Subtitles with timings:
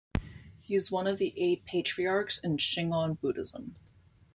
[0.61, 3.75] He is one of the eight patriarchs in Shingon Buddhism.